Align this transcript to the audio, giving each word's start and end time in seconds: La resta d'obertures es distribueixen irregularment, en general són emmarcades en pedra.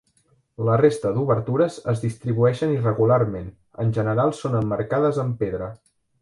La 0.67 0.77
resta 0.79 1.11
d'obertures 1.17 1.77
es 1.93 2.01
distribueixen 2.05 2.73
irregularment, 2.77 3.53
en 3.85 3.93
general 3.99 4.35
són 4.39 4.57
emmarcades 4.63 5.21
en 5.27 5.37
pedra. 5.45 5.71